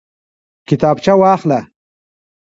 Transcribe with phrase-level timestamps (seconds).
[0.67, 1.59] کتابچه واخله